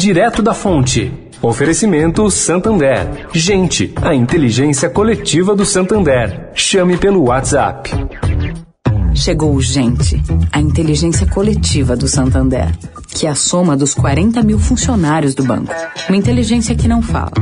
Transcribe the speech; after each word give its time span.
direto 0.00 0.40
da 0.40 0.54
fonte. 0.54 1.12
Oferecimento 1.42 2.30
Santander. 2.30 3.28
Gente, 3.34 3.92
a 4.00 4.14
inteligência 4.14 4.88
coletiva 4.88 5.54
do 5.54 5.66
Santander. 5.66 6.48
Chame 6.54 6.96
pelo 6.96 7.24
WhatsApp. 7.24 7.90
Chegou 9.14 9.54
o 9.54 9.60
Gente, 9.60 10.22
a 10.50 10.58
inteligência 10.58 11.26
coletiva 11.26 11.94
do 11.94 12.08
Santander, 12.08 12.74
que 13.08 13.26
é 13.26 13.30
a 13.30 13.34
soma 13.34 13.76
dos 13.76 13.92
40 13.92 14.42
mil 14.42 14.58
funcionários 14.58 15.34
do 15.34 15.44
banco. 15.44 15.74
Uma 16.08 16.16
inteligência 16.16 16.74
que 16.74 16.88
não 16.88 17.02
fala, 17.02 17.32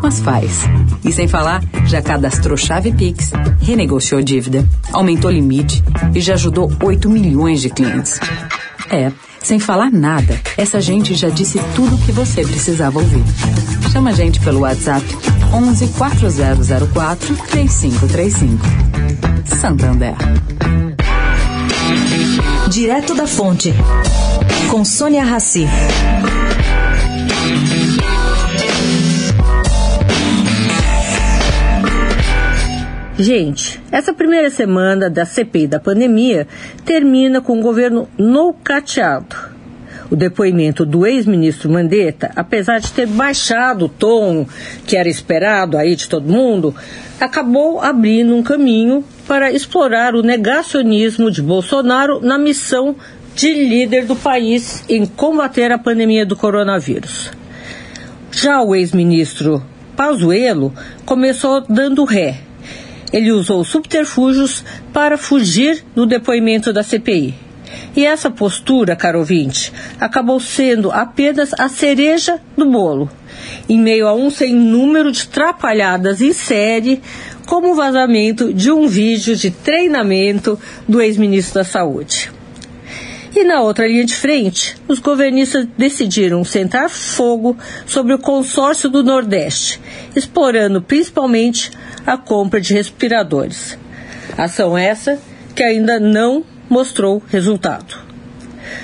mas 0.00 0.20
faz. 0.20 0.62
E 1.04 1.10
sem 1.10 1.26
falar, 1.26 1.64
já 1.84 2.00
cadastrou 2.00 2.56
chave 2.56 2.92
Pix, 2.92 3.32
renegociou 3.60 4.22
dívida, 4.22 4.64
aumentou 4.92 5.32
limite 5.32 5.82
e 6.14 6.20
já 6.20 6.34
ajudou 6.34 6.70
8 6.80 7.10
milhões 7.10 7.60
de 7.60 7.70
clientes. 7.70 8.20
É, 8.88 9.10
sem 9.44 9.58
falar 9.58 9.92
nada, 9.92 10.40
essa 10.56 10.80
gente 10.80 11.14
já 11.14 11.28
disse 11.28 11.60
tudo 11.76 11.96
o 11.96 11.98
que 11.98 12.10
você 12.10 12.42
precisava 12.42 12.98
ouvir. 12.98 13.22
Chama 13.92 14.10
a 14.10 14.12
gente 14.14 14.40
pelo 14.40 14.60
WhatsApp 14.60 15.04
11 15.52 15.86
4004 15.88 17.36
3535. 17.50 18.66
Santander. 19.60 20.14
Direto 22.68 23.14
da 23.14 23.26
Fonte, 23.26 23.72
com 24.70 24.84
Sônia 24.84 25.22
Rassi. 25.24 25.68
Gente, 33.16 33.80
essa 33.92 34.12
primeira 34.12 34.50
semana 34.50 35.08
da 35.08 35.24
CPI 35.24 35.68
da 35.68 35.78
pandemia 35.78 36.48
termina 36.84 37.40
com 37.40 37.60
o 37.60 37.62
governo 37.62 38.08
nocateado. 38.18 39.36
O 40.10 40.16
depoimento 40.16 40.84
do 40.84 41.06
ex-ministro 41.06 41.70
Mandetta, 41.70 42.32
apesar 42.34 42.80
de 42.80 42.90
ter 42.90 43.06
baixado 43.06 43.84
o 43.84 43.88
tom 43.88 44.44
que 44.84 44.96
era 44.96 45.08
esperado 45.08 45.78
aí 45.78 45.94
de 45.94 46.08
todo 46.08 46.30
mundo, 46.30 46.74
acabou 47.20 47.80
abrindo 47.80 48.34
um 48.34 48.42
caminho 48.42 49.04
para 49.28 49.52
explorar 49.52 50.16
o 50.16 50.22
negacionismo 50.22 51.30
de 51.30 51.40
Bolsonaro 51.40 52.20
na 52.20 52.36
missão 52.36 52.96
de 53.36 53.54
líder 53.54 54.06
do 54.06 54.16
país 54.16 54.84
em 54.88 55.06
combater 55.06 55.70
a 55.70 55.78
pandemia 55.78 56.26
do 56.26 56.34
coronavírus. 56.34 57.30
Já 58.32 58.60
o 58.60 58.74
ex-ministro 58.74 59.62
Pazuello 59.96 60.74
começou 61.06 61.60
dando 61.68 62.02
ré. 62.02 62.40
Ele 63.12 63.32
usou 63.32 63.64
subterfúgios 63.64 64.64
para 64.92 65.16
fugir 65.16 65.84
do 65.94 66.06
depoimento 66.06 66.72
da 66.72 66.82
CPI. 66.82 67.34
E 67.96 68.04
essa 68.04 68.30
postura, 68.30 68.96
caro 68.96 69.20
ouvinte, 69.20 69.72
acabou 70.00 70.40
sendo 70.40 70.90
apenas 70.90 71.52
a 71.58 71.68
cereja 71.68 72.40
do 72.56 72.68
bolo, 72.70 73.10
em 73.68 73.78
meio 73.78 74.08
a 74.08 74.14
um 74.14 74.30
sem 74.30 74.54
número 74.54 75.12
de 75.12 75.28
trapalhadas 75.28 76.20
em 76.20 76.32
série, 76.32 77.00
como 77.46 77.72
o 77.72 77.74
vazamento 77.74 78.52
de 78.52 78.70
um 78.70 78.86
vídeo 78.86 79.36
de 79.36 79.50
treinamento 79.50 80.58
do 80.88 81.00
ex-ministro 81.00 81.54
da 81.54 81.64
Saúde. 81.64 82.33
E 83.36 83.42
na 83.42 83.60
outra 83.60 83.88
linha 83.88 84.04
de 84.04 84.14
frente, 84.14 84.76
os 84.86 85.00
governistas 85.00 85.66
decidiram 85.76 86.44
sentar 86.44 86.88
fogo 86.88 87.56
sobre 87.84 88.14
o 88.14 88.18
consórcio 88.18 88.88
do 88.88 89.02
Nordeste, 89.02 89.80
explorando 90.14 90.80
principalmente 90.80 91.72
a 92.06 92.16
compra 92.16 92.60
de 92.60 92.72
respiradores. 92.72 93.76
Ação 94.38 94.78
essa 94.78 95.18
que 95.54 95.64
ainda 95.64 95.98
não 95.98 96.44
mostrou 96.70 97.20
resultado. 97.28 97.96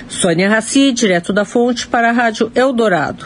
Sônia 0.09 0.49
Raci, 0.49 0.93
direto 0.93 1.33
da 1.33 1.45
fonte 1.45 1.87
para 1.87 2.11
a 2.11 2.13
Rádio 2.13 2.51
Eldorado. 2.55 3.25